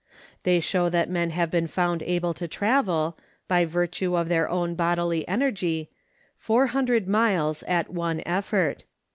They 0.41 0.59
show 0.59 0.89
that 0.89 1.11
men 1.11 1.29
have 1.29 1.51
been 1.51 1.67
found 1.67 2.01
able 2.01 2.33
to 2.33 2.47
travel, 2.47 3.19
by 3.47 3.65
virtue 3.65 4.15
of 4.17 4.29
their 4.29 4.49
own 4.49 4.73
bodily 4.73 5.27
energy, 5.27 5.91
400 6.37 7.07
miles 7.07 7.61
at 7.67 7.91
one 7.91 8.23
effort. 8.25 8.83